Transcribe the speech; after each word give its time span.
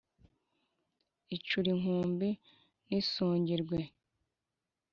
Icura 1.35 1.67
inkumbi 1.75 2.29
ntisongerwe 2.85 3.79